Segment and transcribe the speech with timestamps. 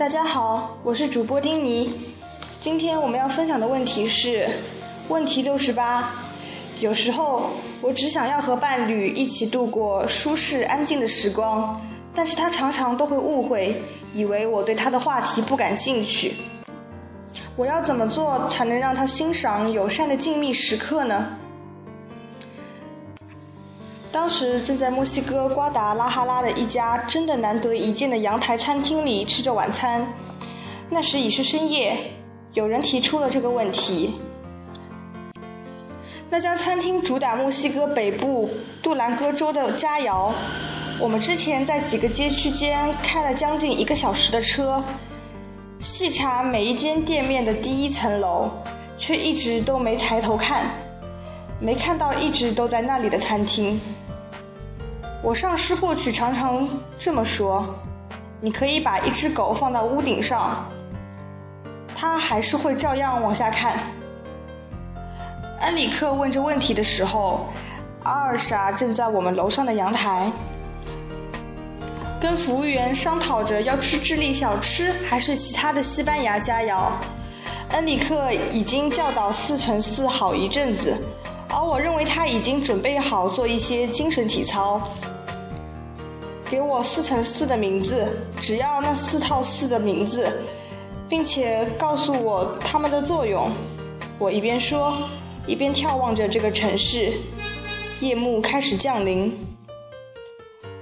[0.00, 1.92] 大家好，我是主播丁尼。
[2.58, 4.48] 今天我们要分享的问题是
[5.10, 6.14] 问题六十八。
[6.78, 7.50] 有时候
[7.82, 11.78] 我只想要和伴侣一起度过舒适安静的时光，
[12.14, 13.82] 但是他常常都会误会，
[14.14, 16.34] 以为我对他的话题不感兴趣。
[17.54, 21.26] 我要怎么做才能让他欣赏友善的静谧时刻呢？
[24.12, 30.04] 当时正在墨西哥瓜达拉哈拉的一家真的难得一见的阳台餐厅里吃着晚餐，
[30.88, 31.96] 那时已是深夜，
[32.52, 34.14] 有人提出了这个问题。
[36.28, 38.50] 那家餐厅主打墨西哥北部
[38.82, 40.32] 杜兰戈州的佳肴，
[40.98, 44.82] 我们之前在几个街区间开了将近一个小时的车，
[45.78, 48.50] 细查每一间店面的第一层楼，
[48.98, 50.66] 却一直都没抬头看，
[51.60, 53.78] 没看到一直都在那里的餐厅。
[55.22, 56.66] 我上司过去常常
[56.98, 57.62] 这么说
[58.40, 60.66] ：“你可以把一只狗放到屋顶上，
[61.94, 63.78] 它还是会照样往下看。”
[65.60, 67.46] 恩里克问这问题的时候，
[68.04, 70.32] 阿尔莎正在我们楼上的阳台，
[72.18, 76.86] 跟服务员商讨着要吃智利小吃还是其他的西班牙佳肴。
[77.72, 80.96] 恩里克已经教导四乘四好一阵子，
[81.50, 84.80] 而我认为他已经准备好做一些精神体操。
[86.48, 88.08] 给我四乘四的名字，
[88.40, 90.32] 只要那四套四的名字，
[91.08, 93.50] 并且告诉我它们的作用。
[94.18, 94.96] 我一边说，
[95.46, 97.12] 一边眺望着这个城市。
[98.00, 99.38] 夜幕开始降临。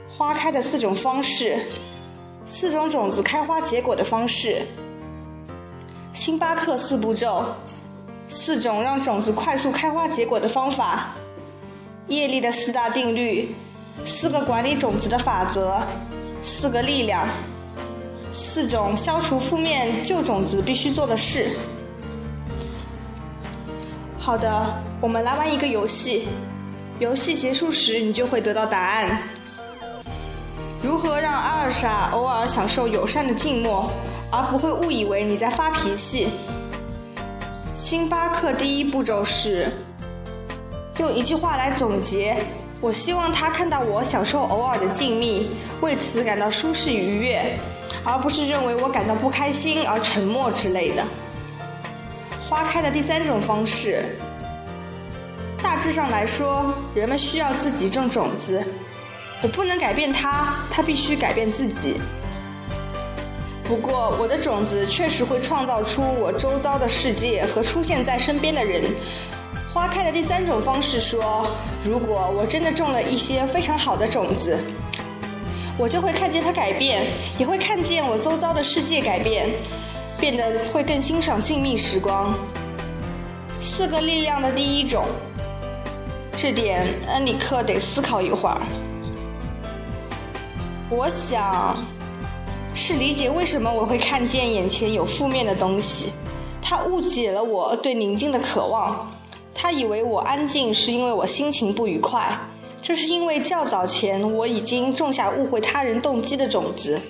[0.09, 1.59] 花开的四种方式，
[2.47, 4.63] 四种种子开花结果的方式。
[6.13, 7.45] 星巴克四步骤，
[8.49, 11.09] 四种让种子快速开花结果的方法。
[12.07, 13.55] 业力的四大定律。
[14.07, 15.83] 四个管理种子的法则，
[16.43, 17.29] 四个力量，
[18.33, 21.51] 四种消除负面旧种子必须做的事。
[24.19, 26.27] 好的，我们来玩一个游戏。
[27.01, 29.21] 游戏结束时，你就会得到答案。
[30.83, 33.91] 如何让阿尔莎偶尔享受友善的静默，
[34.33, 36.29] 而不会误以为你在发脾气？
[37.79, 39.71] 星巴克第一步骤是
[40.99, 42.37] 用一句话来总结。
[42.81, 45.47] 我希望他看到我享受偶尔的静谧，
[45.81, 47.57] 为此感到舒适愉悦，
[48.03, 51.05] 而不是认为我感到不开心而沉默之类的。
[52.49, 54.05] 花开的第三种方式，
[55.63, 58.61] 大致上来说，人们需要自己种种子，
[59.41, 62.01] 我不能改变它，它必须改变自己。
[63.69, 68.83] 不过，我的种子确实会创造出我周遭的世界和出现在身边的人。
[69.75, 71.47] 花开的第三种方式说
[71.85, 74.59] ：“如果我真的种了一些非常好的种子，
[75.77, 79.51] 我就会看见它改变，也会看见我周遭的世界改变，
[80.19, 82.35] 变得会更欣赏静谧时光。”
[83.61, 85.05] 四个力量的第一种，
[86.35, 88.63] 这点恩里克得思考一会儿。
[90.89, 91.85] 我想
[92.81, 96.13] 是理解为什么我会看见眼前有负面的东西，
[96.63, 99.13] 他误解了我对宁静的渴望。
[99.53, 102.39] 他以为我安静是因为我心情不愉快，
[102.81, 107.03] 这是因为较早前我已经种下误会他人动机的种子，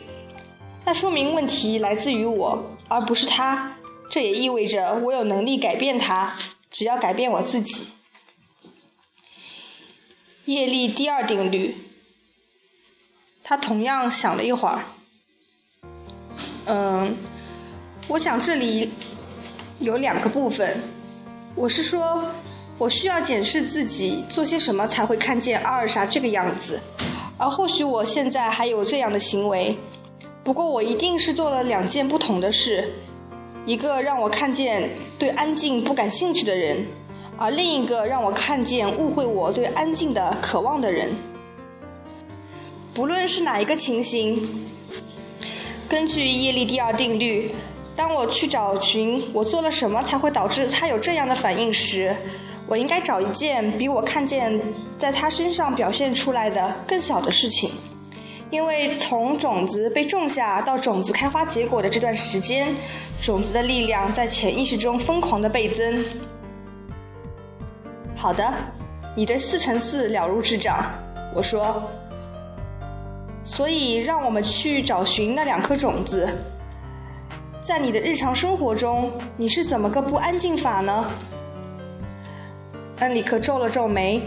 [0.87, 3.77] 那说明问题来自于我，而不是他。
[4.11, 6.33] 这也意味着我有能力改变他，
[6.71, 7.89] 只要改变我自己。
[10.47, 11.77] 业力第二定律。
[13.45, 14.85] 他同样想了一会儿，
[16.69, 17.17] 嗯，
[18.09, 18.91] 我想这里
[19.81, 20.79] 有两个部分。
[21.55, 22.27] 我是说，
[22.77, 26.79] 我需要检视自己做些什么才会看见阿尔莎这个样子，
[27.39, 29.75] 而或许我现在还有这样的行为，
[30.45, 32.93] 不过我一定是做了两件不同的事：
[33.65, 36.87] 一个让我看见对安静不感兴趣的人，
[37.39, 41.09] 而另一个让我看见误会我对安静的渴望的人。
[42.93, 44.67] 不论是哪一个情形，
[45.89, 47.51] 根据叶利第二定律。
[47.97, 52.15] 当我去找寻我做了什么才会导致他有这样的反应时，
[52.65, 54.61] 我应该找一件比我看见
[54.97, 57.69] 在他身上表现出来的更小的事情，
[58.51, 62.69] 因为从种子被种下到种子开花结果的这段时间，
[63.21, 66.05] 种子的力量在潜意识中疯狂的倍增。
[68.15, 68.55] 好的，
[69.17, 70.85] 你的四乘四了如指掌，
[71.35, 71.83] 我说。
[73.49, 76.29] 所以让我们去找寻那两颗种子。
[77.63, 81.07] 在你的日常生活中，你是怎么个不安静法呢？
[82.99, 84.23] 恩里克皱了皱眉。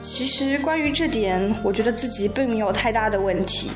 [0.00, 3.70] 其实关于这点，我觉得自己并没有太大的问题。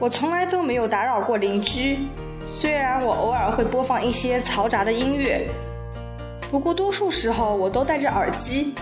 [0.00, 2.08] 我从来都没有打扰过邻居，
[2.44, 5.48] 虽然我偶尔会播放一些嘈杂的音乐，
[6.50, 8.74] 不过多数时候我都戴着耳机。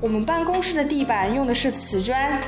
[0.00, 2.40] 我们办公室的地板用的是瓷砖，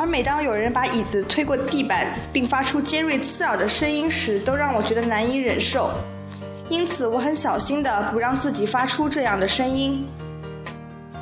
[0.00, 5.90] 而每当有人把椅子推过地板并发出尖锐刺耳的声音时，都让我觉得难以忍受。
[6.70, 10.08] 因此，我很小心的不让自己发出这样的声音。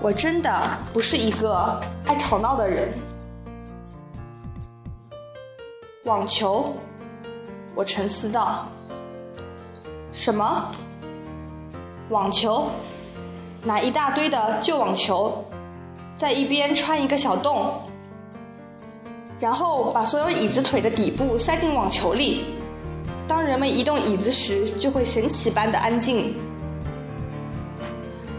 [0.01, 2.89] 我真的不是一个爱吵闹的人。
[6.05, 6.73] 网球，
[7.75, 8.65] 我沉思道。
[10.13, 10.73] 什么？
[12.11, 12.71] 网球？
[13.65, 15.45] 拿一大堆的旧网球，
[16.17, 17.73] 在一边穿一个小洞，
[19.41, 22.55] 然后把所有椅子腿的底部塞进网球里。
[23.27, 26.35] 当人们移动椅子时，就会神奇般的安静。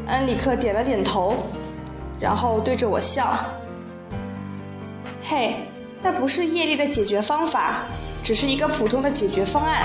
[0.08, 1.36] 恩里克点了点头，
[2.20, 3.38] 然后对着我笑
[5.22, 5.56] ：“嘿，
[6.02, 7.84] 那不是业力的解决方法，
[8.24, 9.84] 只是一个普通的解决方案。”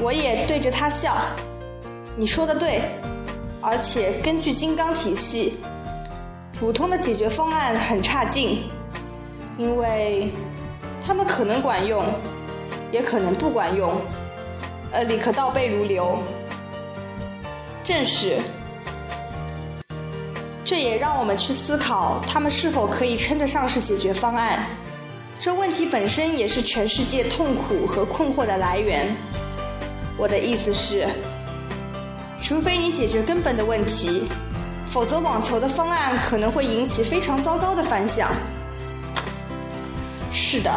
[0.00, 1.16] 我也对着他笑
[2.16, 2.82] ：“你说的对。”
[3.60, 5.54] 而且根据金刚体系，
[6.60, 8.62] 普通的解决方案很差劲，
[9.58, 10.32] 因为
[11.04, 12.02] 他们可能管用，
[12.92, 13.92] 也可能不管用。
[14.92, 16.16] 呃，里克倒背如流。
[17.82, 18.38] 正是，
[20.64, 24.64] 这也让我们去思考，他们是否可以称得上是解决方案。
[25.40, 29.08] 这问题本身也是全世界痛苦和困惑的来源。
[30.16, 31.06] 我的意思是。
[32.40, 34.22] 除非你解决根本的问题，
[34.86, 38.30] 否则网球的方案可能会引起非常糟糕的反响。
[40.40, 40.70] 是的，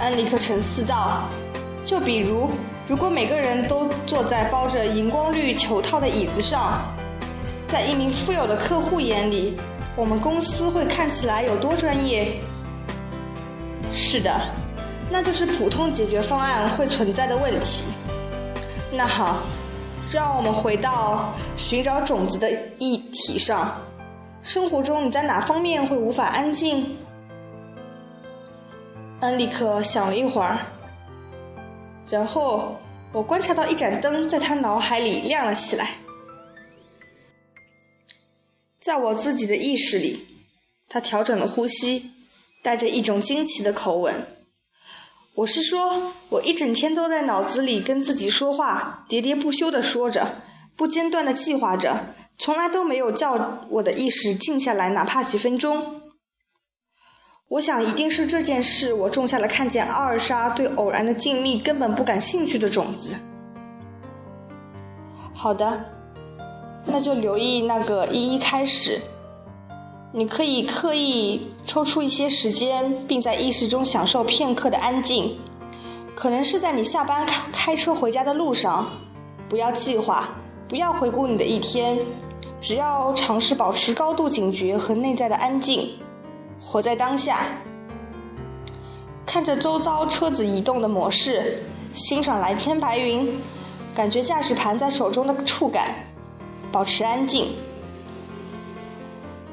[0.00, 1.28] 安里克沉思道。
[1.84, 2.50] 就比如，
[2.88, 6.80] 如果每个人都坐在包着荧光绿球套的椅子上，
[7.68, 9.56] 在一名富有的客户眼里，
[9.94, 12.40] 我们公司会看起来有多专业？
[13.92, 14.34] 是的，
[15.10, 17.84] 那就是普通解决方案会存在的问题。
[18.90, 19.42] 那好。
[20.10, 23.76] 让我们回到寻找种子的议题上。
[24.42, 26.96] 生活中，你在哪方面会无法安静？
[29.20, 30.60] 恩里克想了一会儿，
[32.08, 32.78] 然后
[33.12, 35.90] 我观察到一盏灯在他脑海里亮了起来。
[38.80, 40.24] 在我自己的意识里，
[40.88, 42.12] 他调整了呼吸，
[42.62, 44.24] 带着一种惊奇的口吻。
[45.34, 50.42] 我是说，我一整天都在脑子里跟自己说话，喋喋不休地说着，
[50.76, 55.97] 不间断地计划着，从来都没有叫我的意识静下来，哪怕几分钟。
[57.48, 63.14] 我想，一定是这件事，我种下了看见阿尔莎对偶然的静谧根本不感兴趣的种子。
[65.32, 65.80] 好的，
[66.84, 69.00] 那就留意那个一一开始。
[70.12, 75.38] 你可以刻意抽出一些时间，并在意识中享受片刻的安静，
[76.14, 78.90] 可能是在你下班开开车回家的路上。
[79.48, 80.28] 不要计划，
[80.68, 81.98] 不要回顾你的一天，
[82.60, 85.88] 只要尝试保持高度警觉和内在的安静，
[86.60, 87.40] 活在当下，
[89.24, 91.62] 看着周遭车子移动的模式，
[91.92, 93.40] 欣赏蓝天白云，
[93.94, 95.94] 感觉驾驶盘在手中的触感，
[96.70, 97.48] 保持安静。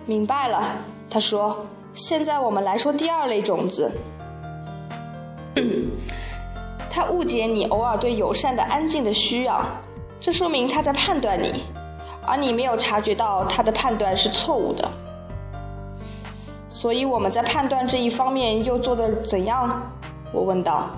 [0.05, 0.77] 明白了，
[1.09, 3.91] 他说：“现在我们来说第二类种子。
[6.89, 9.65] 他误解你偶尔对友善的安静的需要，
[10.19, 11.63] 这说明他在判断你，
[12.25, 14.91] 而你没有察觉到他的判断是错误的。
[16.75, 19.81] 所以我们在判断这一方面又做得怎样？”
[20.33, 20.89] 我问道。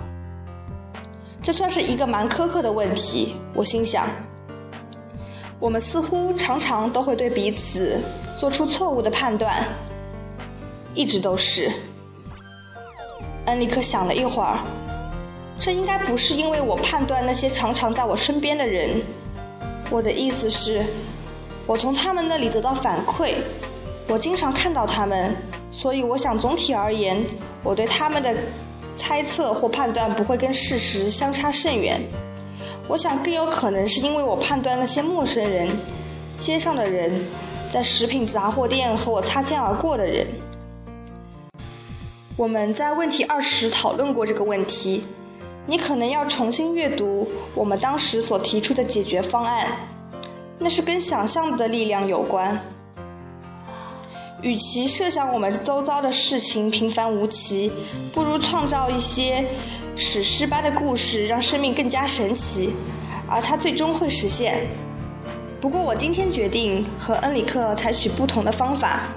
[1.40, 4.08] 这算是一个蛮苛刻的问题，我心想。
[5.60, 8.00] 我们似乎常常都会对彼此。
[8.36, 9.64] 做出错误的判断，
[10.94, 11.70] 一直都是。
[13.46, 14.58] 恩里克想了一会儿，
[15.60, 19.00] 这应该不是因为我判断那些常常在我身边的人。
[19.90, 20.84] 我的意思是，
[21.66, 23.34] 我从他们那里得到反馈，
[24.08, 25.34] 我经常看到他们，
[25.78, 27.24] 所以我想总体而言，
[27.62, 28.34] 我对他们的
[28.96, 32.02] 猜测或判断不会跟事实相差甚远。
[32.88, 35.68] 我想更有可能是因为我判断那些陌生人，
[36.36, 37.12] 街上的人。
[37.70, 40.26] 在食品杂货店和我擦肩而过的人，
[42.34, 45.04] 我们在问题二十讨论过这个问题。
[45.66, 49.68] 你可能要重新阅读我们当时所提出的解决方案，
[50.58, 52.58] 那是跟想象的力量有关。
[54.40, 57.70] 与其设想我们周遭的事情平凡无奇，
[58.12, 59.44] 不如创造一些
[59.96, 62.72] 史诗般的故事，让生命更加神奇，
[63.28, 64.64] 而它最终会实现。
[65.60, 69.08] 不过，我今天决定和恩里克采取不同的方法。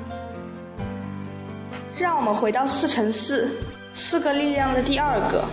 [1.95, 3.55] 让我们回到四乘四，
[3.93, 5.45] 四个力量的第二个。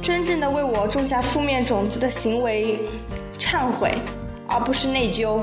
[0.00, 2.78] 真正的为我种下负面种子的行为，
[3.36, 3.90] 忏悔，
[4.46, 5.40] 而不是内疚。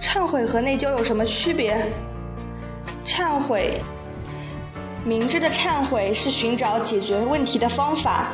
[0.00, 1.76] 忏悔和内疚有什么区别？
[3.04, 3.80] 忏悔，
[5.04, 8.28] 明智的忏悔是寻找解决问题的方法，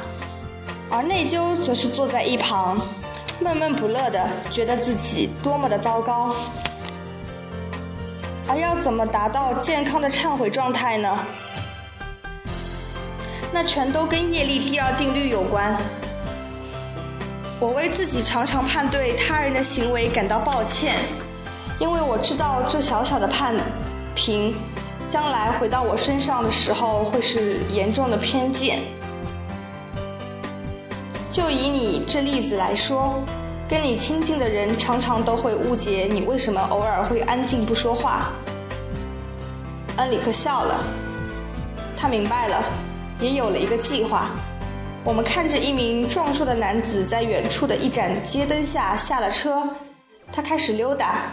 [0.88, 2.78] 而内疚则是坐在一旁，
[3.40, 6.34] 闷闷不乐的，觉得自己多么的糟糕。
[8.48, 11.18] 而要怎么达到健康的忏悔状态呢？
[13.52, 15.76] 那全都跟业力第二定律有关。
[17.58, 20.94] 我为自己常常判对他人的行为感到抱歉，
[21.78, 23.54] 因为我知道这小小的判
[24.14, 24.54] 评，
[25.08, 28.78] 将来回到我身上的时候会是严重的偏见。
[31.30, 33.22] 就以你这例子来说，
[33.68, 38.32] 跟你亲近的人常常都会误解你为什么偶尔会安静不说话。
[39.98, 40.84] 恩里克笑了，
[41.96, 42.64] 他明白了。
[43.18, 44.28] 也有了一个计划。
[45.02, 49.66] 我们看着一名壮硕的男子在远处的一盏街灯下下了车，
[50.30, 51.30] 他开始溜达，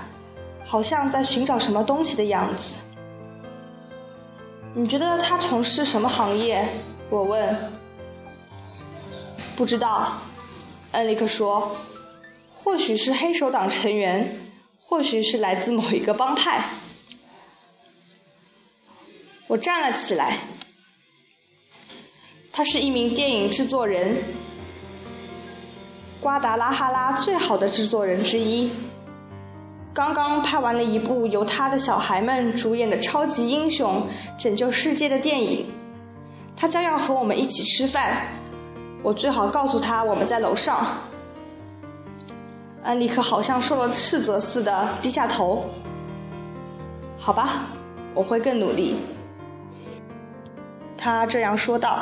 [0.66, 2.74] 好像在寻找什么东西的样子。
[4.76, 6.68] 你觉得他从事什么行业？
[7.10, 7.72] 我问。
[9.56, 10.18] 不知道，
[10.94, 11.76] 恩里克说。
[12.56, 14.40] 或许是黑手党成员，
[14.80, 16.64] 或许是来自某一个帮派。
[19.48, 20.38] 我站了起来。
[22.52, 24.24] 他是一名电影制作人，
[26.22, 28.72] 瓜达拉哈拉最好的制作人之一。
[29.94, 34.08] 刚刚拍完了一部由他的小孩们主演的超级英雄
[34.40, 35.68] 拯救世界的电影，
[36.56, 38.12] 他将要和我们一起吃饭。
[39.04, 40.84] 我最好告诉他我们在楼上。
[42.82, 45.64] 安利克好像受了斥责似的低下头。
[47.16, 47.68] 好吧，
[48.16, 48.96] 我会更努力。
[50.98, 52.00] 他这样说道。